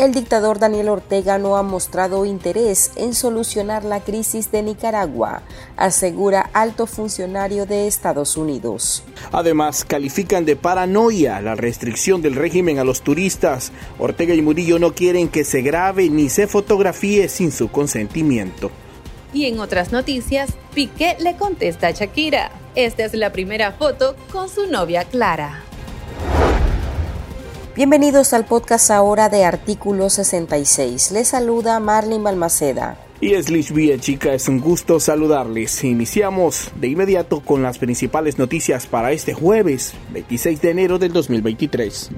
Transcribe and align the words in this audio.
el 0.00 0.12
dictador 0.12 0.58
Daniel 0.58 0.88
Ortega 0.88 1.36
no 1.36 1.56
ha 1.56 1.62
mostrado 1.62 2.24
interés 2.24 2.90
en 2.96 3.12
solucionar 3.12 3.84
la 3.84 4.00
crisis 4.00 4.50
de 4.50 4.62
Nicaragua, 4.62 5.42
asegura 5.76 6.48
alto 6.54 6.86
funcionario 6.86 7.66
de 7.66 7.86
Estados 7.86 8.38
Unidos. 8.38 9.02
Además, 9.30 9.84
califican 9.84 10.46
de 10.46 10.56
paranoia 10.56 11.42
la 11.42 11.54
restricción 11.54 12.22
del 12.22 12.34
régimen 12.34 12.78
a 12.78 12.84
los 12.84 13.02
turistas. 13.02 13.72
Ortega 13.98 14.34
y 14.34 14.40
Murillo 14.40 14.78
no 14.78 14.94
quieren 14.94 15.28
que 15.28 15.44
se 15.44 15.60
grabe 15.60 16.08
ni 16.08 16.30
se 16.30 16.46
fotografíe 16.46 17.28
sin 17.28 17.52
su 17.52 17.70
consentimiento. 17.70 18.70
Y 19.34 19.44
en 19.44 19.60
otras 19.60 19.92
noticias, 19.92 20.48
Piqué 20.74 21.18
le 21.20 21.36
contesta 21.36 21.88
a 21.88 21.90
Shakira. 21.90 22.50
Esta 22.74 23.04
es 23.04 23.12
la 23.12 23.32
primera 23.32 23.72
foto 23.72 24.16
con 24.32 24.48
su 24.48 24.66
novia 24.66 25.04
Clara. 25.04 25.62
Bienvenidos 27.80 28.34
al 28.34 28.44
podcast 28.44 28.90
ahora 28.90 29.30
de 29.30 29.46
Artículo 29.46 30.10
66. 30.10 31.12
Les 31.12 31.28
saluda 31.28 31.80
Marlene 31.80 32.22
Balmaceda. 32.22 32.98
Y 33.22 33.32
es 33.32 33.48
Lish 33.48 33.72
chica, 34.00 34.34
es 34.34 34.48
un 34.48 34.60
gusto 34.60 35.00
saludarles. 35.00 35.82
Iniciamos 35.82 36.70
de 36.74 36.88
inmediato 36.88 37.40
con 37.40 37.62
las 37.62 37.78
principales 37.78 38.38
noticias 38.38 38.86
para 38.86 39.12
este 39.12 39.32
jueves, 39.32 39.94
26 40.12 40.60
de 40.60 40.70
enero 40.70 40.98
del 40.98 41.14
2023. 41.14 42.10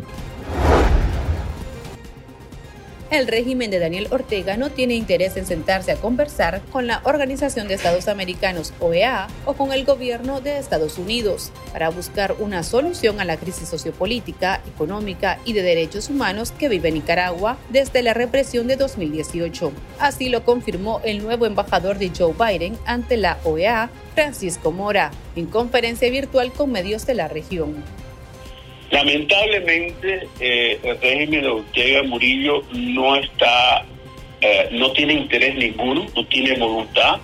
El 3.12 3.28
régimen 3.28 3.70
de 3.70 3.78
Daniel 3.78 4.08
Ortega 4.10 4.56
no 4.56 4.70
tiene 4.70 4.94
interés 4.94 5.36
en 5.36 5.44
sentarse 5.44 5.92
a 5.92 5.96
conversar 5.96 6.62
con 6.72 6.86
la 6.86 7.02
Organización 7.04 7.68
de 7.68 7.74
Estados 7.74 8.08
Americanos, 8.08 8.72
OEA, 8.80 9.28
o 9.44 9.52
con 9.52 9.72
el 9.72 9.84
gobierno 9.84 10.40
de 10.40 10.56
Estados 10.56 10.96
Unidos 10.96 11.52
para 11.72 11.90
buscar 11.90 12.34
una 12.38 12.62
solución 12.62 13.20
a 13.20 13.26
la 13.26 13.36
crisis 13.36 13.68
sociopolítica, 13.68 14.62
económica 14.66 15.38
y 15.44 15.52
de 15.52 15.62
derechos 15.62 16.08
humanos 16.08 16.52
que 16.52 16.70
vive 16.70 16.90
Nicaragua 16.90 17.58
desde 17.68 18.02
la 18.02 18.14
represión 18.14 18.66
de 18.66 18.76
2018. 18.76 19.72
Así 19.98 20.30
lo 20.30 20.44
confirmó 20.46 21.02
el 21.04 21.22
nuevo 21.22 21.44
embajador 21.44 21.98
de 21.98 22.10
Joe 22.16 22.32
Biden 22.32 22.78
ante 22.86 23.18
la 23.18 23.36
OEA, 23.44 23.90
Francisco 24.14 24.72
Mora, 24.72 25.10
en 25.36 25.46
conferencia 25.46 26.10
virtual 26.10 26.50
con 26.50 26.72
medios 26.72 27.04
de 27.04 27.14
la 27.14 27.28
región. 27.28 28.01
Lamentablemente, 28.92 30.28
eh, 30.38 30.78
el 30.82 31.00
régimen 31.00 31.40
de 31.40 31.48
Ortega 31.48 32.02
Murillo 32.02 32.62
no 32.74 33.16
está, 33.16 33.86
eh, 34.42 34.68
no 34.72 34.92
tiene 34.92 35.14
interés 35.14 35.54
ninguno, 35.54 36.06
no 36.14 36.26
tiene 36.26 36.58
voluntad 36.58 37.18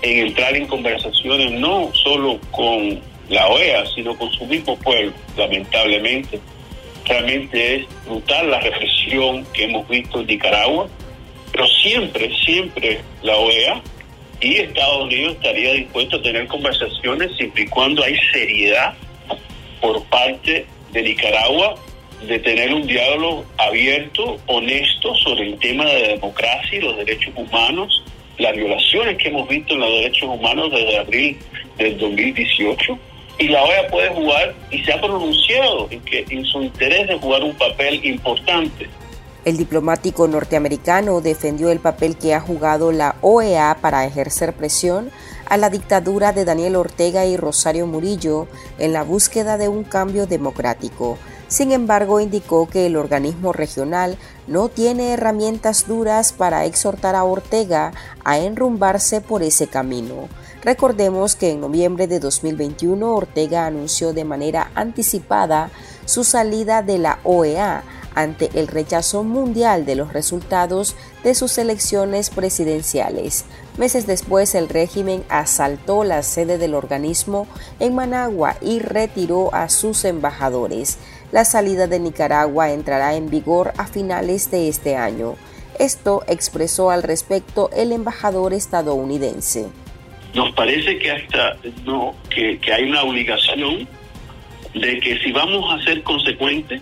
en 0.00 0.28
entrar 0.28 0.56
en 0.56 0.66
conversaciones 0.66 1.52
no 1.52 1.90
solo 1.92 2.40
con 2.50 3.00
la 3.28 3.48
OEA, 3.48 3.84
sino 3.94 4.16
con 4.16 4.32
su 4.32 4.46
mismo 4.46 4.78
pueblo, 4.78 5.12
lamentablemente. 5.36 6.40
Realmente 7.04 7.76
es 7.76 7.86
brutal 8.06 8.50
la 8.50 8.60
represión 8.60 9.44
que 9.52 9.64
hemos 9.64 9.86
visto 9.90 10.20
en 10.20 10.26
Nicaragua, 10.26 10.88
pero 11.52 11.66
siempre, 11.66 12.34
siempre 12.46 13.02
la 13.22 13.36
OEA 13.36 13.82
y 14.40 14.54
Estados 14.54 15.04
Unidos 15.04 15.34
estaría 15.34 15.74
dispuesto 15.74 16.16
a 16.16 16.22
tener 16.22 16.46
conversaciones 16.46 17.36
siempre 17.36 17.64
y 17.64 17.66
cuando 17.66 18.02
hay 18.02 18.16
seriedad 18.32 18.94
por 19.82 20.02
parte 20.04 20.66
de 20.92 21.02
Nicaragua 21.02 21.74
de 22.26 22.38
tener 22.40 22.74
un 22.74 22.86
diálogo 22.86 23.44
abierto, 23.58 24.38
honesto 24.46 25.14
sobre 25.16 25.48
el 25.48 25.58
tema 25.58 25.84
de 25.84 26.00
la 26.00 26.08
democracia 26.08 26.78
y 26.78 26.80
los 26.80 26.96
derechos 26.96 27.32
humanos, 27.36 28.02
las 28.38 28.56
violaciones 28.56 29.18
que 29.18 29.28
hemos 29.28 29.48
visto 29.48 29.74
en 29.74 29.80
los 29.80 29.90
derechos 29.90 30.28
humanos 30.28 30.70
desde 30.70 30.98
abril 30.98 31.38
del 31.76 31.98
2018. 31.98 32.98
Y 33.38 33.48
la 33.48 33.62
OEA 33.62 33.86
puede 33.88 34.08
jugar 34.10 34.54
y 34.70 34.82
se 34.82 34.92
ha 34.92 35.00
pronunciado 35.00 35.86
en, 35.90 36.00
que, 36.00 36.24
en 36.28 36.44
su 36.44 36.60
interés 36.62 37.06
de 37.06 37.18
jugar 37.18 37.44
un 37.44 37.54
papel 37.54 38.04
importante. 38.04 38.88
El 39.44 39.56
diplomático 39.56 40.26
norteamericano 40.26 41.20
defendió 41.20 41.70
el 41.70 41.78
papel 41.78 42.18
que 42.18 42.34
ha 42.34 42.40
jugado 42.40 42.90
la 42.90 43.14
OEA 43.20 43.78
para 43.80 44.04
ejercer 44.04 44.54
presión 44.54 45.10
a 45.48 45.56
la 45.56 45.70
dictadura 45.70 46.32
de 46.32 46.44
Daniel 46.44 46.76
Ortega 46.76 47.24
y 47.24 47.36
Rosario 47.36 47.86
Murillo 47.86 48.46
en 48.78 48.92
la 48.92 49.02
búsqueda 49.02 49.56
de 49.56 49.68
un 49.68 49.82
cambio 49.84 50.26
democrático. 50.26 51.18
Sin 51.48 51.72
embargo, 51.72 52.20
indicó 52.20 52.68
que 52.68 52.86
el 52.86 52.96
organismo 52.96 53.54
regional 53.54 54.18
no 54.46 54.68
tiene 54.68 55.14
herramientas 55.14 55.88
duras 55.88 56.34
para 56.34 56.66
exhortar 56.66 57.16
a 57.16 57.24
Ortega 57.24 57.92
a 58.24 58.38
enrumbarse 58.38 59.22
por 59.22 59.42
ese 59.42 59.66
camino. 59.66 60.28
Recordemos 60.62 61.36
que 61.36 61.50
en 61.50 61.60
noviembre 61.60 62.08
de 62.08 62.18
2021 62.18 63.14
Ortega 63.14 63.66
anunció 63.66 64.12
de 64.12 64.24
manera 64.24 64.72
anticipada 64.74 65.70
su 66.04 66.24
salida 66.24 66.82
de 66.82 66.98
la 66.98 67.20
OEA 67.22 67.84
ante 68.14 68.50
el 68.58 68.66
rechazo 68.66 69.22
mundial 69.22 69.86
de 69.86 69.94
los 69.94 70.12
resultados 70.12 70.96
de 71.22 71.36
sus 71.36 71.56
elecciones 71.58 72.30
presidenciales. 72.30 73.44
Meses 73.76 74.08
después, 74.08 74.56
el 74.56 74.68
régimen 74.68 75.22
asaltó 75.28 76.02
la 76.02 76.24
sede 76.24 76.58
del 76.58 76.74
organismo 76.74 77.46
en 77.78 77.94
Managua 77.94 78.56
y 78.60 78.80
retiró 78.80 79.54
a 79.54 79.68
sus 79.68 80.04
embajadores. 80.04 80.98
La 81.30 81.44
salida 81.44 81.86
de 81.86 82.00
Nicaragua 82.00 82.72
entrará 82.72 83.14
en 83.14 83.30
vigor 83.30 83.72
a 83.76 83.86
finales 83.86 84.50
de 84.50 84.68
este 84.68 84.96
año. 84.96 85.36
Esto 85.78 86.24
expresó 86.26 86.90
al 86.90 87.04
respecto 87.04 87.70
el 87.72 87.92
embajador 87.92 88.52
estadounidense. 88.52 89.68
Nos 90.34 90.52
parece 90.52 90.98
que 90.98 91.10
hasta 91.10 91.56
no 91.84 92.14
que, 92.30 92.60
hay 92.72 92.84
una 92.84 93.02
obligación 93.02 93.88
de 94.74 95.00
que 95.00 95.18
si 95.20 95.32
vamos 95.32 95.72
a 95.72 95.82
ser 95.84 96.02
consecuentes, 96.02 96.80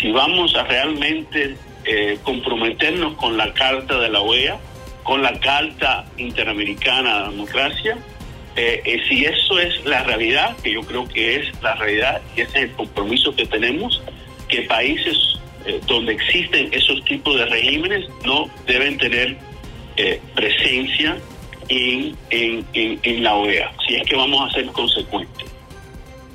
si 0.00 0.10
vamos 0.12 0.54
a 0.56 0.64
realmente 0.64 1.56
eh, 1.84 2.18
comprometernos 2.22 3.14
con 3.14 3.36
la 3.36 3.52
carta 3.52 3.98
de 3.98 4.08
la 4.08 4.20
OEA, 4.20 4.58
con 5.02 5.22
la 5.22 5.38
Carta 5.40 6.04
Interamericana 6.18 7.22
de 7.22 7.30
Democracia. 7.30 7.98
Eh, 8.56 8.82
eh, 8.84 9.00
si 9.08 9.24
eso 9.24 9.58
es 9.58 9.84
la 9.84 10.02
realidad, 10.04 10.56
que 10.62 10.72
yo 10.72 10.82
creo 10.82 11.08
que 11.08 11.36
es 11.36 11.62
la 11.62 11.74
realidad 11.76 12.20
y 12.36 12.42
ese 12.42 12.58
es 12.58 12.64
el 12.64 12.72
compromiso 12.72 13.34
que 13.34 13.46
tenemos, 13.46 14.02
que 14.48 14.62
países 14.62 15.16
eh, 15.66 15.80
donde 15.86 16.12
existen 16.12 16.68
esos 16.72 17.04
tipos 17.04 17.36
de 17.36 17.46
regímenes 17.46 18.06
no 18.24 18.48
deben 18.66 18.98
tener 18.98 19.36
presencia 20.34 21.18
en, 21.70 22.16
en, 22.30 22.66
en, 23.02 23.22
la 23.22 23.36
OEA, 23.36 23.72
si 23.86 23.94
es 23.94 24.02
que 24.06 24.16
vamos 24.16 24.48
a 24.48 24.52
ser 24.52 24.66
consecuentes. 24.66 25.46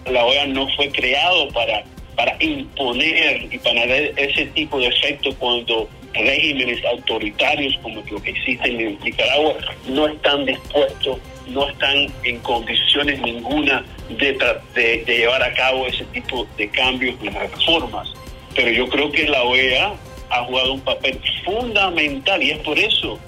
La 0.09 0.25
OEA 0.25 0.47
no 0.47 0.67
fue 0.75 0.89
creado 0.89 1.49
para, 1.49 1.83
para 2.15 2.35
imponer 2.39 3.47
y 3.51 3.57
para 3.59 3.85
dar 3.85 4.11
ese 4.15 4.45
tipo 4.47 4.79
de 4.79 4.87
efecto 4.87 5.35
cuando 5.37 5.89
regímenes 6.13 6.83
autoritarios 6.85 7.77
como 7.81 8.01
los 8.09 8.21
que 8.21 8.29
existen 8.29 8.79
en 8.79 8.97
Nicaragua 9.03 9.55
no 9.89 10.07
están 10.07 10.45
dispuestos, 10.45 11.19
no 11.47 11.67
están 11.67 12.07
en 12.23 12.39
condiciones 12.39 13.19
ninguna 13.21 13.83
de, 14.07 14.37
de, 14.73 15.03
llevar 15.05 15.43
a 15.43 15.53
cabo 15.53 15.85
ese 15.87 16.05
tipo 16.05 16.47
de 16.57 16.69
cambios 16.69 17.15
y 17.21 17.27
reformas. 17.27 18.07
Pero 18.55 18.71
yo 18.71 18.87
creo 18.87 19.11
que 19.11 19.27
la 19.27 19.43
OEA 19.43 19.93
ha 20.29 20.43
jugado 20.45 20.73
un 20.73 20.81
papel 20.81 21.19
fundamental 21.43 22.41
y 22.41 22.51
es 22.51 22.59
por 22.59 22.79
eso 22.79 23.19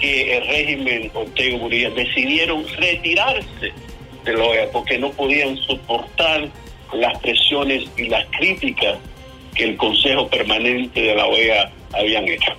que 0.00 0.36
el 0.36 0.46
régimen 0.46 1.10
Ortega 1.14 1.56
Murillo 1.58 1.90
decidieron 1.92 2.64
retirarse 2.76 3.72
de 4.24 4.32
la 4.32 4.44
OEA 4.44 4.70
porque 4.72 4.98
no 4.98 5.10
podían 5.10 5.56
soportar 5.58 6.48
las 6.92 7.18
presiones 7.20 7.84
y 7.96 8.08
las 8.08 8.24
críticas 8.38 8.98
que 9.54 9.64
el 9.64 9.76
Consejo 9.76 10.28
Permanente 10.28 11.00
de 11.00 11.14
la 11.14 11.26
OEA 11.26 11.70
habían 11.92 12.28
hecho. 12.28 12.52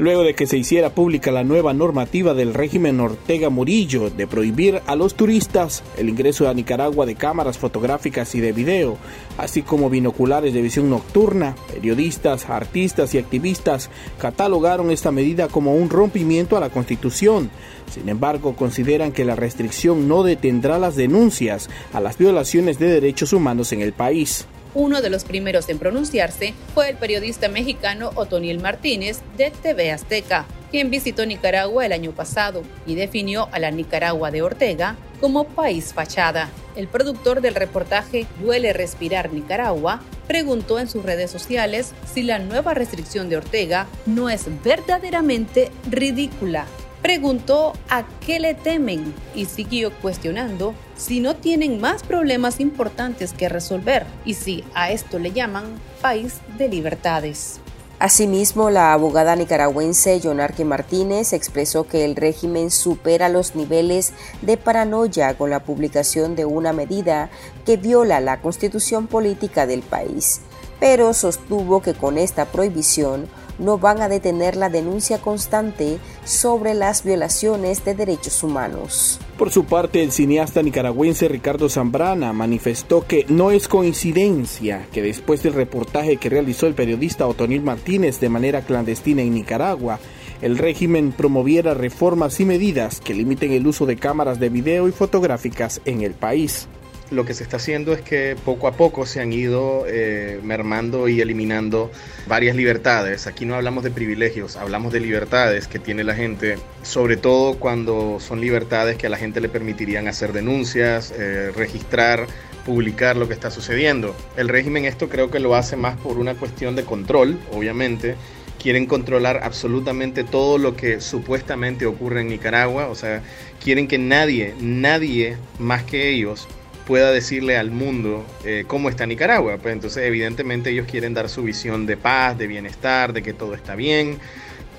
Luego 0.00 0.22
de 0.22 0.34
que 0.34 0.46
se 0.46 0.56
hiciera 0.56 0.94
pública 0.94 1.30
la 1.30 1.44
nueva 1.44 1.74
normativa 1.74 2.32
del 2.32 2.54
régimen 2.54 3.00
Ortega 3.00 3.50
Murillo 3.50 4.08
de 4.08 4.26
prohibir 4.26 4.80
a 4.86 4.96
los 4.96 5.14
turistas 5.14 5.82
el 5.98 6.08
ingreso 6.08 6.48
a 6.48 6.54
Nicaragua 6.54 7.04
de 7.04 7.16
cámaras 7.16 7.58
fotográficas 7.58 8.34
y 8.34 8.40
de 8.40 8.52
video, 8.52 8.96
así 9.36 9.60
como 9.60 9.90
binoculares 9.90 10.54
de 10.54 10.62
visión 10.62 10.88
nocturna, 10.88 11.54
periodistas, 11.70 12.48
artistas 12.48 13.14
y 13.14 13.18
activistas 13.18 13.90
catalogaron 14.18 14.90
esta 14.90 15.12
medida 15.12 15.48
como 15.48 15.74
un 15.74 15.90
rompimiento 15.90 16.56
a 16.56 16.60
la 16.60 16.70
Constitución. 16.70 17.50
Sin 17.92 18.08
embargo, 18.08 18.56
consideran 18.56 19.12
que 19.12 19.26
la 19.26 19.36
restricción 19.36 20.08
no 20.08 20.22
detendrá 20.22 20.78
las 20.78 20.96
denuncias 20.96 21.68
a 21.92 22.00
las 22.00 22.16
violaciones 22.16 22.78
de 22.78 22.88
derechos 22.88 23.34
humanos 23.34 23.70
en 23.72 23.82
el 23.82 23.92
país. 23.92 24.46
Uno 24.74 25.02
de 25.02 25.10
los 25.10 25.24
primeros 25.24 25.68
en 25.68 25.78
pronunciarse 25.78 26.54
fue 26.74 26.90
el 26.90 26.96
periodista 26.96 27.48
mexicano 27.48 28.12
Otoniel 28.14 28.60
Martínez 28.60 29.20
de 29.36 29.50
TV 29.50 29.90
Azteca, 29.90 30.46
quien 30.70 30.90
visitó 30.90 31.26
Nicaragua 31.26 31.84
el 31.86 31.92
año 31.92 32.12
pasado 32.12 32.62
y 32.86 32.94
definió 32.94 33.48
a 33.50 33.58
la 33.58 33.72
Nicaragua 33.72 34.30
de 34.30 34.42
Ortega 34.42 34.96
como 35.20 35.44
país 35.44 35.92
fachada. 35.92 36.48
El 36.76 36.86
productor 36.86 37.40
del 37.40 37.56
reportaje 37.56 38.26
Duele 38.40 38.72
Respirar 38.72 39.32
Nicaragua 39.32 40.00
preguntó 40.28 40.78
en 40.78 40.88
sus 40.88 41.02
redes 41.02 41.30
sociales 41.30 41.92
si 42.12 42.22
la 42.22 42.38
nueva 42.38 42.72
restricción 42.72 43.28
de 43.28 43.38
Ortega 43.38 43.88
no 44.06 44.30
es 44.30 44.46
verdaderamente 44.62 45.72
ridícula. 45.90 46.66
Preguntó 47.02 47.72
a 47.88 48.04
qué 48.24 48.40
le 48.40 48.54
temen 48.54 49.14
y 49.34 49.46
siguió 49.46 49.92
cuestionando 50.00 50.74
si 50.96 51.20
no 51.20 51.36
tienen 51.36 51.80
más 51.80 52.02
problemas 52.02 52.60
importantes 52.60 53.32
que 53.32 53.48
resolver 53.48 54.06
y 54.24 54.34
si 54.34 54.64
a 54.74 54.90
esto 54.90 55.18
le 55.18 55.32
llaman 55.32 55.64
país 56.02 56.40
de 56.58 56.68
libertades. 56.68 57.60
Asimismo, 58.00 58.70
la 58.70 58.94
abogada 58.94 59.36
nicaragüense 59.36 60.20
Yonarque 60.20 60.64
Martínez 60.64 61.34
expresó 61.34 61.86
que 61.86 62.06
el 62.06 62.16
régimen 62.16 62.70
supera 62.70 63.28
los 63.28 63.54
niveles 63.54 64.14
de 64.40 64.56
paranoia 64.56 65.36
con 65.36 65.50
la 65.50 65.64
publicación 65.64 66.34
de 66.34 66.46
una 66.46 66.72
medida 66.72 67.28
que 67.66 67.76
viola 67.76 68.20
la 68.20 68.40
constitución 68.40 69.06
política 69.06 69.66
del 69.66 69.82
país, 69.82 70.40
pero 70.80 71.12
sostuvo 71.14 71.82
que 71.82 71.94
con 71.94 72.18
esta 72.18 72.46
prohibición 72.46 73.28
no 73.60 73.78
van 73.78 74.00
a 74.00 74.08
detener 74.08 74.56
la 74.56 74.70
denuncia 74.70 75.18
constante 75.18 75.98
sobre 76.24 76.74
las 76.74 77.04
violaciones 77.04 77.84
de 77.84 77.94
derechos 77.94 78.42
humanos. 78.42 79.20
Por 79.36 79.50
su 79.50 79.64
parte, 79.64 80.02
el 80.02 80.12
cineasta 80.12 80.62
nicaragüense 80.62 81.28
Ricardo 81.28 81.68
Zambrana 81.68 82.32
manifestó 82.32 83.06
que 83.06 83.26
no 83.28 83.50
es 83.50 83.68
coincidencia 83.68 84.86
que 84.92 85.02
después 85.02 85.42
del 85.42 85.52
reportaje 85.52 86.16
que 86.16 86.30
realizó 86.30 86.66
el 86.66 86.74
periodista 86.74 87.26
Otonil 87.26 87.62
Martínez 87.62 88.18
de 88.18 88.28
manera 88.30 88.62
clandestina 88.62 89.22
en 89.22 89.34
Nicaragua, 89.34 90.00
el 90.40 90.56
régimen 90.56 91.12
promoviera 91.12 91.74
reformas 91.74 92.40
y 92.40 92.46
medidas 92.46 93.00
que 93.00 93.12
limiten 93.12 93.52
el 93.52 93.66
uso 93.66 93.84
de 93.84 93.96
cámaras 93.96 94.40
de 94.40 94.48
video 94.48 94.88
y 94.88 94.92
fotográficas 94.92 95.82
en 95.84 96.00
el 96.00 96.14
país 96.14 96.66
lo 97.10 97.24
que 97.24 97.34
se 97.34 97.42
está 97.42 97.56
haciendo 97.56 97.92
es 97.92 98.02
que 98.02 98.36
poco 98.44 98.68
a 98.68 98.72
poco 98.72 99.04
se 99.04 99.20
han 99.20 99.32
ido 99.32 99.84
eh, 99.88 100.40
mermando 100.42 101.08
y 101.08 101.20
eliminando 101.20 101.90
varias 102.28 102.54
libertades. 102.54 103.26
Aquí 103.26 103.44
no 103.44 103.56
hablamos 103.56 103.82
de 103.82 103.90
privilegios, 103.90 104.56
hablamos 104.56 104.92
de 104.92 105.00
libertades 105.00 105.66
que 105.66 105.78
tiene 105.78 106.04
la 106.04 106.14
gente, 106.14 106.58
sobre 106.82 107.16
todo 107.16 107.58
cuando 107.58 108.18
son 108.20 108.40
libertades 108.40 108.96
que 108.96 109.08
a 109.08 109.10
la 109.10 109.16
gente 109.16 109.40
le 109.40 109.48
permitirían 109.48 110.06
hacer 110.06 110.32
denuncias, 110.32 111.12
eh, 111.16 111.50
registrar, 111.54 112.26
publicar 112.64 113.16
lo 113.16 113.26
que 113.26 113.34
está 113.34 113.50
sucediendo. 113.50 114.14
El 114.36 114.48
régimen 114.48 114.84
esto 114.84 115.08
creo 115.08 115.30
que 115.30 115.40
lo 115.40 115.56
hace 115.56 115.76
más 115.76 115.96
por 115.96 116.18
una 116.18 116.34
cuestión 116.34 116.76
de 116.76 116.84
control, 116.84 117.38
obviamente. 117.52 118.14
Quieren 118.62 118.84
controlar 118.84 119.40
absolutamente 119.42 120.22
todo 120.22 120.58
lo 120.58 120.76
que 120.76 121.00
supuestamente 121.00 121.86
ocurre 121.86 122.20
en 122.20 122.28
Nicaragua, 122.28 122.88
o 122.88 122.94
sea, 122.94 123.22
quieren 123.64 123.88
que 123.88 123.96
nadie, 123.96 124.54
nadie 124.60 125.38
más 125.58 125.82
que 125.82 126.10
ellos 126.10 126.46
pueda 126.90 127.12
decirle 127.12 127.56
al 127.56 127.70
mundo 127.70 128.26
eh, 128.44 128.64
cómo 128.66 128.88
está 128.88 129.06
Nicaragua. 129.06 129.58
Pues 129.62 129.72
entonces 129.74 130.02
evidentemente 130.02 130.70
ellos 130.70 130.88
quieren 130.90 131.14
dar 131.14 131.28
su 131.28 131.44
visión 131.44 131.86
de 131.86 131.96
paz, 131.96 132.36
de 132.36 132.48
bienestar, 132.48 133.12
de 133.12 133.22
que 133.22 133.32
todo 133.32 133.54
está 133.54 133.76
bien. 133.76 134.18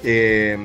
Eh, 0.03 0.57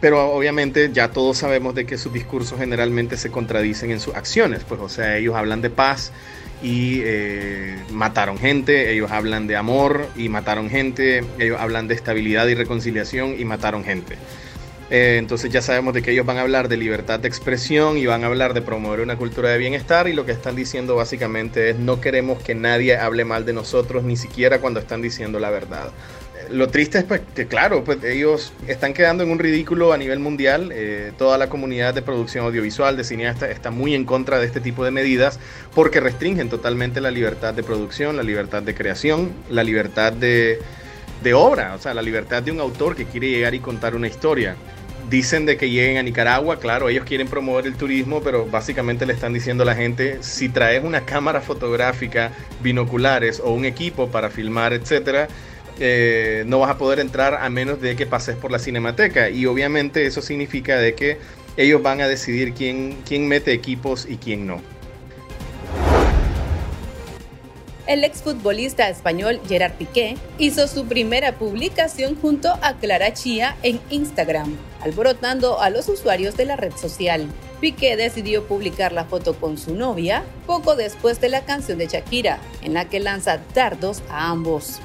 pero 0.00 0.32
obviamente 0.32 0.88
ya 0.94 1.10
todos 1.10 1.36
sabemos 1.36 1.74
de 1.74 1.84
que 1.84 1.98
sus 1.98 2.10
discursos 2.10 2.58
generalmente 2.58 3.18
se 3.18 3.30
contradicen 3.30 3.90
en 3.90 4.00
sus 4.00 4.14
acciones. 4.14 4.64
Pues 4.66 4.80
o 4.80 4.88
sea, 4.88 5.18
ellos 5.18 5.34
hablan 5.34 5.60
de 5.60 5.68
paz 5.68 6.10
y 6.62 7.02
eh, 7.04 7.76
mataron 7.90 8.38
gente, 8.38 8.90
ellos 8.90 9.10
hablan 9.10 9.46
de 9.46 9.56
amor 9.56 10.08
y 10.16 10.30
mataron 10.30 10.70
gente, 10.70 11.22
ellos 11.38 11.60
hablan 11.60 11.86
de 11.86 11.96
estabilidad 11.96 12.46
y 12.46 12.54
reconciliación 12.54 13.38
y 13.38 13.44
mataron 13.44 13.84
gente. 13.84 14.16
Eh, 14.90 15.16
entonces 15.18 15.50
ya 15.50 15.62
sabemos 15.62 15.94
de 15.94 16.02
que 16.02 16.10
ellos 16.10 16.26
van 16.26 16.36
a 16.36 16.42
hablar 16.42 16.68
de 16.68 16.76
libertad 16.76 17.18
de 17.18 17.28
expresión 17.28 17.96
y 17.96 18.04
van 18.06 18.22
a 18.22 18.26
hablar 18.26 18.52
de 18.52 18.60
promover 18.60 19.00
una 19.00 19.16
cultura 19.16 19.48
de 19.48 19.58
bienestar 19.58 20.08
y 20.08 20.12
lo 20.12 20.26
que 20.26 20.32
están 20.32 20.56
diciendo 20.56 20.94
básicamente 20.94 21.70
es 21.70 21.78
no 21.78 22.00
queremos 22.00 22.42
que 22.42 22.54
nadie 22.54 22.96
hable 22.96 23.24
mal 23.24 23.46
de 23.46 23.54
nosotros 23.54 24.04
ni 24.04 24.16
siquiera 24.16 24.60
cuando 24.60 24.80
están 24.80 25.00
diciendo 25.00 25.38
la 25.40 25.48
verdad. 25.48 25.88
Eh, 26.36 26.48
lo 26.50 26.68
triste 26.68 26.98
es 26.98 27.04
pues, 27.04 27.22
que, 27.34 27.46
claro, 27.46 27.82
pues 27.82 28.04
ellos 28.04 28.52
están 28.68 28.92
quedando 28.92 29.22
en 29.22 29.30
un 29.30 29.38
ridículo 29.38 29.94
a 29.94 29.96
nivel 29.96 30.18
mundial. 30.18 30.70
Eh, 30.74 31.12
toda 31.16 31.38
la 31.38 31.48
comunidad 31.48 31.94
de 31.94 32.02
producción 32.02 32.44
audiovisual, 32.44 32.98
de 32.98 33.04
cineasta, 33.04 33.50
está 33.50 33.70
muy 33.70 33.94
en 33.94 34.04
contra 34.04 34.38
de 34.38 34.44
este 34.44 34.60
tipo 34.60 34.84
de 34.84 34.90
medidas 34.90 35.40
porque 35.74 36.00
restringen 36.00 36.50
totalmente 36.50 37.00
la 37.00 37.10
libertad 37.10 37.54
de 37.54 37.62
producción, 37.62 38.18
la 38.18 38.22
libertad 38.22 38.62
de 38.62 38.74
creación, 38.74 39.32
la 39.48 39.64
libertad 39.64 40.12
de, 40.12 40.58
de 41.24 41.34
obra, 41.34 41.74
o 41.74 41.78
sea, 41.78 41.94
la 41.94 42.02
libertad 42.02 42.42
de 42.42 42.52
un 42.52 42.60
autor 42.60 42.94
que 42.94 43.06
quiere 43.06 43.28
llegar 43.28 43.54
y 43.54 43.58
contar 43.58 43.96
una 43.96 44.06
historia 44.06 44.54
dicen 45.10 45.46
de 45.46 45.56
que 45.56 45.70
lleguen 45.70 45.98
a 45.98 46.02
Nicaragua, 46.02 46.58
claro, 46.58 46.88
ellos 46.88 47.04
quieren 47.04 47.28
promover 47.28 47.66
el 47.66 47.74
turismo, 47.76 48.22
pero 48.22 48.46
básicamente 48.46 49.06
le 49.06 49.12
están 49.12 49.32
diciendo 49.32 49.62
a 49.62 49.66
la 49.66 49.74
gente, 49.74 50.18
si 50.22 50.48
traes 50.48 50.82
una 50.84 51.04
cámara 51.04 51.40
fotográfica, 51.40 52.32
binoculares 52.62 53.40
o 53.40 53.52
un 53.52 53.64
equipo 53.64 54.08
para 54.08 54.30
filmar, 54.30 54.72
etcétera, 54.72 55.28
eh, 55.78 56.44
no 56.46 56.60
vas 56.60 56.70
a 56.70 56.78
poder 56.78 57.00
entrar 57.00 57.34
a 57.34 57.50
menos 57.50 57.80
de 57.80 57.96
que 57.96 58.06
pases 58.06 58.36
por 58.36 58.50
la 58.50 58.58
cinemateca. 58.58 59.30
Y 59.30 59.46
obviamente 59.46 60.06
eso 60.06 60.22
significa 60.22 60.78
de 60.78 60.94
que 60.94 61.18
ellos 61.56 61.82
van 61.82 62.00
a 62.00 62.08
decidir 62.08 62.52
quién, 62.52 62.98
quién 63.06 63.28
mete 63.28 63.52
equipos 63.52 64.06
y 64.08 64.16
quién 64.16 64.46
no. 64.46 64.60
El 67.86 68.04
exfutbolista 68.04 68.88
español 68.88 69.40
Gerard 69.46 69.74
Piqué 69.74 70.16
hizo 70.38 70.68
su 70.68 70.86
primera 70.86 71.32
publicación 71.38 72.16
junto 72.20 72.52
a 72.62 72.74
Clara 72.74 73.12
Chía 73.12 73.56
en 73.62 73.80
Instagram, 73.90 74.56
alborotando 74.80 75.60
a 75.60 75.70
los 75.70 75.88
usuarios 75.88 76.36
de 76.36 76.46
la 76.46 76.56
red 76.56 76.72
social. 76.76 77.26
Piqué 77.60 77.96
decidió 77.96 78.46
publicar 78.46 78.92
la 78.92 79.04
foto 79.04 79.34
con 79.34 79.58
su 79.58 79.74
novia 79.74 80.24
poco 80.46 80.76
después 80.76 81.20
de 81.20 81.28
la 81.28 81.44
canción 81.44 81.78
de 81.78 81.86
Shakira, 81.86 82.38
en 82.62 82.74
la 82.74 82.88
que 82.88 83.00
lanza 83.00 83.40
dardos 83.54 84.02
a 84.08 84.30
ambos. 84.30 84.80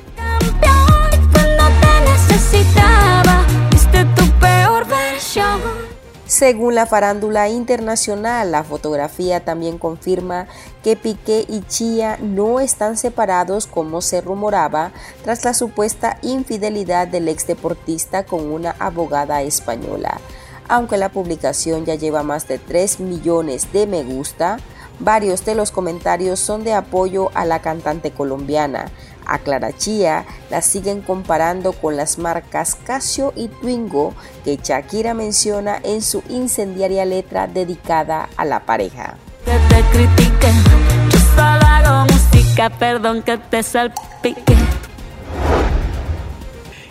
Según 6.30 6.76
la 6.76 6.86
farándula 6.86 7.50
internacional, 7.50 8.52
la 8.52 8.64
fotografía 8.64 9.44
también 9.44 9.80
confirma 9.80 10.46
que 10.84 10.96
Piqué 10.96 11.44
y 11.50 11.62
Chia 11.62 12.20
no 12.22 12.60
están 12.60 12.98
separados 12.98 13.66
como 13.66 14.00
se 14.02 14.22
rumoraba 14.22 14.92
tras 15.24 15.44
la 15.44 15.56
supuesta 15.56 16.20
infidelidad 16.22 17.08
del 17.08 17.30
exdeportista 17.30 18.28
con 18.28 18.46
una 18.46 18.76
abogada 18.78 19.42
española. 19.42 20.22
Aunque 20.68 20.98
la 20.98 21.10
publicación 21.10 21.84
ya 21.84 21.96
lleva 21.96 22.22
más 22.22 22.48
de 22.48 22.60
3 22.60 23.00
millones 23.00 23.74
de 23.74 23.88
me 23.88 24.04
gusta, 24.04 24.60
varios 25.00 25.46
de 25.46 25.56
los 25.56 25.72
comentarios 25.72 26.40
son 26.40 26.64
de 26.64 26.74
apoyo 26.74 27.31
a 27.34 27.44
la 27.46 27.64
cantante 27.64 28.12
colombiana, 28.12 28.92
a 29.30 29.40
Clara 29.40 29.76
Chía 29.76 30.26
la 30.50 30.62
siguen 30.62 31.02
comparando 31.02 31.74
con 31.74 31.96
las 31.96 32.18
marcas 32.18 32.76
Casio 32.76 33.34
y 33.36 33.48
Twingo 33.48 34.14
que 34.44 34.58
Shakira 34.58 35.14
menciona 35.14 35.80
en 35.84 36.02
su 36.02 36.24
incendiaria 36.30 37.06
letra 37.06 37.48
dedicada 37.48 38.30
a 38.36 38.46
la 38.46 38.66
pareja. 38.66 39.18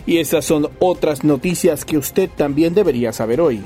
Y 0.05 0.17
esas 0.17 0.45
son 0.45 0.69
otras 0.79 1.23
noticias 1.23 1.85
que 1.85 1.97
usted 1.97 2.29
también 2.35 2.73
debería 2.73 3.13
saber 3.13 3.41
hoy 3.41 3.63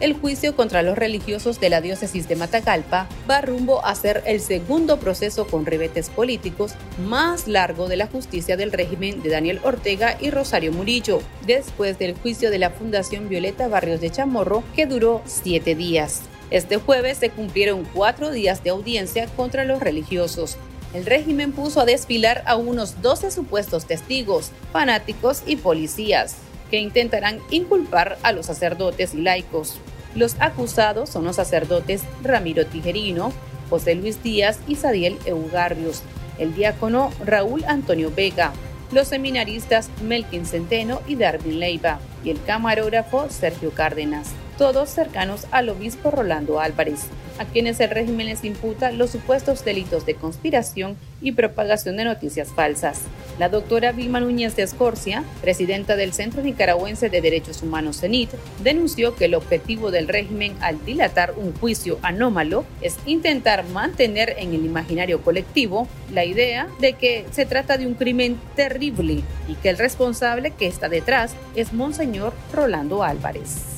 el 0.00 0.14
juicio 0.14 0.56
contra 0.56 0.82
los 0.82 0.96
religiosos 0.96 1.60
de 1.60 1.68
la 1.68 1.82
diócesis 1.82 2.26
de 2.26 2.34
Matagalpa 2.34 3.06
va 3.30 3.40
rumbo 3.42 3.84
a 3.84 3.94
ser 3.94 4.22
el 4.26 4.40
segundo 4.40 4.98
proceso 4.98 5.46
con 5.46 5.66
ribetes 5.66 6.08
políticos 6.08 6.72
más 7.06 7.46
largo 7.46 7.86
de 7.86 7.96
la 7.96 8.06
justicia 8.06 8.56
del 8.56 8.72
régimen 8.72 9.22
de 9.22 9.28
Daniel 9.28 9.60
Ortega 9.62 10.16
y 10.18 10.30
Rosario 10.30 10.72
Murillo, 10.72 11.20
después 11.46 11.98
del 11.98 12.14
juicio 12.14 12.50
de 12.50 12.58
la 12.58 12.70
Fundación 12.70 13.28
Violeta 13.28 13.68
Barrios 13.68 14.00
de 14.00 14.10
Chamorro, 14.10 14.64
que 14.74 14.86
duró 14.86 15.20
siete 15.26 15.74
días. 15.74 16.22
Este 16.50 16.78
jueves 16.78 17.18
se 17.18 17.30
cumplieron 17.30 17.86
cuatro 17.94 18.30
días 18.30 18.64
de 18.64 18.70
audiencia 18.70 19.26
contra 19.36 19.64
los 19.64 19.80
religiosos. 19.80 20.56
El 20.94 21.06
régimen 21.06 21.52
puso 21.52 21.80
a 21.80 21.84
desfilar 21.84 22.42
a 22.46 22.56
unos 22.56 23.00
12 23.02 23.30
supuestos 23.30 23.84
testigos, 23.84 24.50
fanáticos 24.72 25.42
y 25.46 25.56
policías 25.56 26.36
que 26.70 26.78
intentarán 26.78 27.40
inculpar 27.50 28.18
a 28.22 28.32
los 28.32 28.46
sacerdotes 28.46 29.14
y 29.14 29.22
laicos. 29.22 29.78
Los 30.14 30.36
acusados 30.40 31.10
son 31.10 31.24
los 31.24 31.36
sacerdotes 31.36 32.02
Ramiro 32.22 32.66
Tijerino, 32.66 33.32
José 33.68 33.94
Luis 33.94 34.22
Díaz 34.22 34.58
y 34.66 34.76
Sadiel 34.76 35.18
Eugarrios, 35.24 36.02
el 36.38 36.54
diácono 36.54 37.10
Raúl 37.24 37.64
Antonio 37.64 38.12
Vega, 38.14 38.52
los 38.92 39.08
seminaristas 39.08 39.88
Melkin 40.02 40.46
Centeno 40.46 41.00
y 41.06 41.14
Darwin 41.14 41.60
Leiva 41.60 42.00
y 42.24 42.30
el 42.30 42.42
camarógrafo 42.42 43.28
Sergio 43.30 43.70
Cárdenas, 43.70 44.30
todos 44.58 44.90
cercanos 44.90 45.46
al 45.52 45.68
obispo 45.68 46.10
Rolando 46.10 46.58
Álvarez 46.58 47.06
a 47.40 47.46
quienes 47.46 47.80
el 47.80 47.88
régimen 47.88 48.26
les 48.26 48.44
imputa 48.44 48.92
los 48.92 49.10
supuestos 49.10 49.64
delitos 49.64 50.04
de 50.04 50.14
conspiración 50.14 50.98
y 51.22 51.32
propagación 51.32 51.96
de 51.96 52.04
noticias 52.04 52.48
falsas. 52.48 53.00
La 53.38 53.48
doctora 53.48 53.92
Vilma 53.92 54.20
Núñez 54.20 54.56
de 54.56 54.62
Escorcia, 54.62 55.24
presidenta 55.40 55.96
del 55.96 56.12
Centro 56.12 56.42
Nicaragüense 56.42 57.08
de 57.08 57.22
Derechos 57.22 57.62
Humanos 57.62 58.00
CENIT, 58.00 58.30
denunció 58.62 59.16
que 59.16 59.24
el 59.24 59.34
objetivo 59.34 59.90
del 59.90 60.06
régimen 60.06 60.54
al 60.60 60.84
dilatar 60.84 61.32
un 61.38 61.54
juicio 61.54 61.98
anómalo 62.02 62.66
es 62.82 62.98
intentar 63.06 63.66
mantener 63.68 64.34
en 64.36 64.52
el 64.52 64.66
imaginario 64.66 65.22
colectivo 65.22 65.88
la 66.12 66.26
idea 66.26 66.68
de 66.78 66.92
que 66.92 67.24
se 67.30 67.46
trata 67.46 67.78
de 67.78 67.86
un 67.86 67.94
crimen 67.94 68.38
terrible 68.54 69.22
y 69.48 69.54
que 69.54 69.70
el 69.70 69.78
responsable 69.78 70.50
que 70.50 70.66
está 70.66 70.90
detrás 70.90 71.34
es 71.56 71.72
Monseñor 71.72 72.10
señor 72.10 72.32
Rolando 72.52 73.02
Álvarez. 73.04 73.69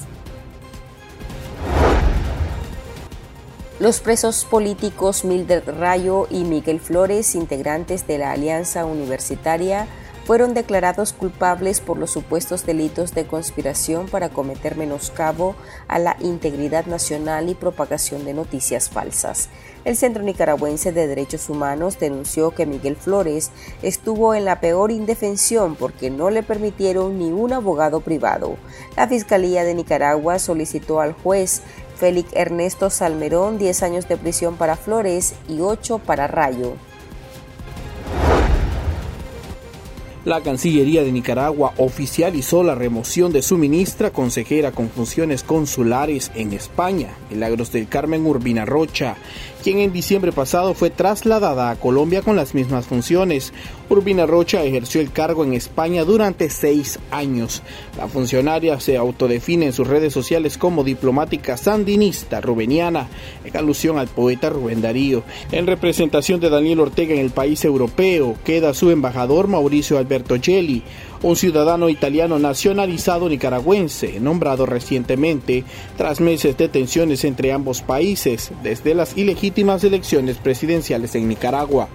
Los 3.80 4.00
presos 4.00 4.44
políticos 4.44 5.24
Mildred 5.24 5.64
Rayo 5.66 6.28
y 6.30 6.44
Miguel 6.44 6.78
Flores, 6.78 7.34
integrantes 7.34 8.06
de 8.06 8.18
la 8.18 8.32
Alianza 8.32 8.84
Universitaria, 8.84 9.88
fueron 10.24 10.54
declarados 10.54 11.12
culpables 11.12 11.80
por 11.80 11.98
los 11.98 12.12
supuestos 12.12 12.64
delitos 12.64 13.12
de 13.14 13.26
conspiración 13.26 14.06
para 14.06 14.28
cometer 14.28 14.76
menoscabo 14.76 15.56
a 15.88 15.98
la 15.98 16.16
integridad 16.20 16.86
nacional 16.86 17.48
y 17.48 17.54
propagación 17.54 18.24
de 18.24 18.34
noticias 18.34 18.88
falsas. 18.88 19.48
El 19.84 19.96
Centro 19.96 20.22
Nicaragüense 20.22 20.92
de 20.92 21.08
Derechos 21.08 21.50
Humanos 21.50 21.98
denunció 21.98 22.52
que 22.52 22.66
Miguel 22.66 22.94
Flores 22.94 23.50
estuvo 23.82 24.32
en 24.34 24.44
la 24.44 24.60
peor 24.60 24.92
indefensión 24.92 25.74
porque 25.74 26.08
no 26.08 26.30
le 26.30 26.44
permitieron 26.44 27.18
ni 27.18 27.32
un 27.32 27.52
abogado 27.52 28.00
privado. 28.00 28.56
La 28.96 29.08
Fiscalía 29.08 29.64
de 29.64 29.74
Nicaragua 29.74 30.38
solicitó 30.38 31.00
al 31.00 31.14
juez 31.14 31.62
Félix 31.96 32.30
Ernesto 32.34 32.90
Salmerón 32.90 33.58
10 33.58 33.82
años 33.82 34.08
de 34.08 34.16
prisión 34.16 34.56
para 34.56 34.76
Flores 34.76 35.34
y 35.48 35.60
8 35.60 35.98
para 35.98 36.26
Rayo. 36.26 36.74
La 40.24 40.40
Cancillería 40.40 41.02
de 41.02 41.10
Nicaragua 41.10 41.74
oficializó 41.78 42.62
la 42.62 42.76
remoción 42.76 43.32
de 43.32 43.42
su 43.42 43.58
ministra 43.58 44.10
consejera 44.10 44.70
con 44.70 44.88
funciones 44.88 45.42
consulares 45.42 46.30
en 46.36 46.52
España, 46.52 47.08
Milagros 47.28 47.72
del 47.72 47.88
Carmen 47.88 48.24
Urbina 48.24 48.64
Rocha, 48.64 49.16
quien 49.64 49.78
en 49.78 49.92
diciembre 49.92 50.30
pasado 50.30 50.74
fue 50.74 50.90
trasladada 50.90 51.70
a 51.70 51.76
Colombia 51.76 52.22
con 52.22 52.36
las 52.36 52.54
mismas 52.54 52.86
funciones. 52.86 53.52
Urbina 53.88 54.24
Rocha 54.24 54.62
ejerció 54.62 55.00
el 55.00 55.10
cargo 55.10 55.44
en 55.44 55.54
España 55.54 56.04
durante 56.04 56.50
seis 56.50 57.00
años. 57.10 57.62
La 57.98 58.06
funcionaria 58.06 58.78
se 58.78 58.96
autodefine 58.96 59.66
en 59.66 59.72
sus 59.72 59.88
redes 59.88 60.12
sociales 60.12 60.56
como 60.56 60.84
diplomática 60.84 61.56
sandinista 61.56 62.40
rubeniana, 62.40 63.08
en 63.44 63.56
alusión 63.56 63.98
al 63.98 64.08
poeta 64.08 64.50
Rubén 64.50 64.82
Darío. 64.82 65.24
En 65.50 65.66
representación 65.66 66.38
de 66.38 66.48
Daniel 66.48 66.80
Ortega 66.80 67.12
en 67.12 67.20
el 67.20 67.30
país 67.30 67.64
europeo, 67.64 68.36
queda 68.44 68.72
su 68.72 68.90
embajador 68.90 69.48
Mauricio 69.48 69.98
Alberto 69.98 70.11
Un 71.22 71.36
ciudadano 71.36 71.88
italiano 71.88 72.38
nacionalizado 72.38 73.28
nicaragüense, 73.28 74.18
nombrado 74.20 74.66
recientemente 74.66 75.64
tras 75.96 76.20
meses 76.20 76.56
de 76.56 76.68
tensiones 76.68 77.24
entre 77.24 77.52
ambos 77.52 77.80
países 77.82 78.50
desde 78.62 78.94
las 78.94 79.16
ilegítimas 79.16 79.84
elecciones 79.84 80.36
presidenciales 80.38 81.14
en 81.14 81.28
Nicaragua. 81.28 81.88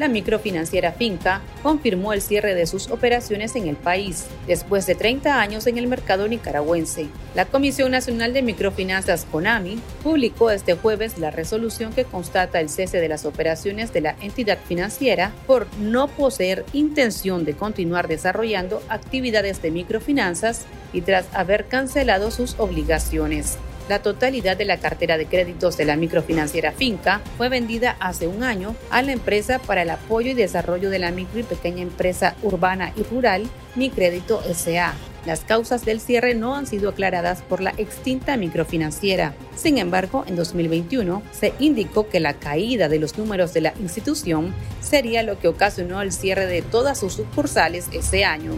La 0.00 0.08
microfinanciera 0.08 0.92
Finca 0.92 1.42
confirmó 1.62 2.12
el 2.12 2.22
cierre 2.22 2.54
de 2.54 2.66
sus 2.66 2.90
operaciones 2.90 3.54
en 3.54 3.68
el 3.68 3.76
país, 3.76 4.26
después 4.46 4.86
de 4.86 4.94
30 4.94 5.40
años 5.40 5.66
en 5.66 5.76
el 5.76 5.86
mercado 5.86 6.26
nicaragüense. 6.26 7.08
La 7.34 7.44
Comisión 7.44 7.92
Nacional 7.92 8.32
de 8.32 8.42
Microfinanzas, 8.42 9.26
CONAMI, 9.30 9.78
publicó 10.02 10.50
este 10.50 10.74
jueves 10.74 11.18
la 11.18 11.30
resolución 11.30 11.92
que 11.92 12.04
constata 12.04 12.60
el 12.60 12.70
cese 12.70 12.98
de 12.98 13.08
las 13.08 13.26
operaciones 13.26 13.92
de 13.92 14.00
la 14.00 14.16
entidad 14.22 14.58
financiera 14.66 15.32
por 15.46 15.66
no 15.78 16.08
poseer 16.08 16.64
intención 16.72 17.44
de 17.44 17.54
continuar 17.54 18.08
desarrollando 18.08 18.82
actividades 18.88 19.60
de 19.60 19.70
microfinanzas 19.70 20.64
y 20.94 21.02
tras 21.02 21.26
haber 21.34 21.66
cancelado 21.66 22.30
sus 22.30 22.58
obligaciones. 22.58 23.58
La 23.90 24.02
totalidad 24.02 24.56
de 24.56 24.66
la 24.66 24.76
cartera 24.76 25.18
de 25.18 25.26
créditos 25.26 25.76
de 25.76 25.84
la 25.84 25.96
microfinanciera 25.96 26.70
Finca 26.70 27.20
fue 27.36 27.48
vendida 27.48 27.96
hace 27.98 28.28
un 28.28 28.44
año 28.44 28.76
a 28.88 29.02
la 29.02 29.10
empresa 29.10 29.58
para 29.58 29.82
el 29.82 29.90
apoyo 29.90 30.30
y 30.30 30.34
desarrollo 30.34 30.90
de 30.90 31.00
la 31.00 31.10
micro 31.10 31.40
y 31.40 31.42
pequeña 31.42 31.82
empresa 31.82 32.36
urbana 32.44 32.92
y 32.94 33.02
rural, 33.02 33.48
Mi 33.74 33.90
Crédito 33.90 34.44
SA. 34.54 34.94
Las 35.26 35.40
causas 35.40 35.84
del 35.84 35.98
cierre 35.98 36.36
no 36.36 36.54
han 36.54 36.68
sido 36.68 36.90
aclaradas 36.90 37.42
por 37.42 37.60
la 37.60 37.74
extinta 37.78 38.36
microfinanciera. 38.36 39.34
Sin 39.56 39.76
embargo, 39.76 40.22
en 40.28 40.36
2021 40.36 41.24
se 41.32 41.52
indicó 41.58 42.08
que 42.08 42.20
la 42.20 42.34
caída 42.34 42.88
de 42.88 43.00
los 43.00 43.18
números 43.18 43.52
de 43.54 43.62
la 43.62 43.74
institución 43.80 44.54
sería 44.80 45.24
lo 45.24 45.40
que 45.40 45.48
ocasionó 45.48 46.00
el 46.00 46.12
cierre 46.12 46.46
de 46.46 46.62
todas 46.62 47.00
sus 47.00 47.14
sucursales 47.14 47.88
ese 47.90 48.24
año. 48.24 48.52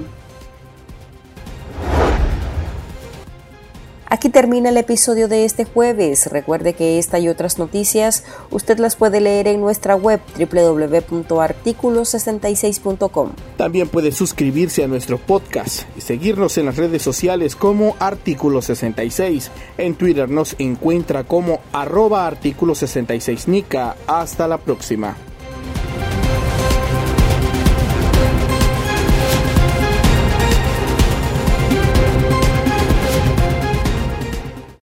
Aquí 4.12 4.28
termina 4.28 4.69
el 4.69 4.76
episodio 4.76 5.26
de 5.26 5.47
este 5.47 5.64
jueves. 5.64 6.26
Recuerde 6.26 6.75
que 6.75 6.99
esta 6.99 7.19
y 7.19 7.31
otras 7.31 7.59
noticias 7.59 8.25
usted 8.50 8.78
las 8.78 8.95
puede 8.95 9.23
leer 9.23 9.49
en 9.49 9.62
nuestra 9.62 9.97
web 9.97 10.21
www.articulo66.com. 10.38 13.31
También 13.57 13.88
puede 13.88 14.12
suscribirse 14.12 14.85
a 14.85 14.87
nuestro 14.87 15.16
podcast 15.16 15.85
y 15.97 16.02
seguirnos 16.02 16.59
en 16.59 16.66
las 16.66 16.76
redes 16.76 17.00
sociales 17.00 17.57
como 17.57 17.97
Artículo 18.00 18.61
66. 18.61 19.50
En 19.78 19.95
Twitter 19.95 20.28
nos 20.28 20.57
encuentra 20.59 21.25
como 21.25 21.61
arroba 21.73 22.26
artículo 22.26 22.75
66 22.75 23.49
Nica. 23.49 23.97
Hasta 24.07 24.47
la 24.47 24.59
próxima. 24.59 25.16